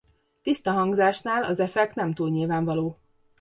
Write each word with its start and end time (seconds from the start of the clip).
Tiszta 0.41 0.71
hangzásnál 0.71 1.43
az 1.43 1.59
effekt 1.59 1.95
nem 1.95 2.13
túl 2.13 2.29
nyilvánvaló. 2.29 2.97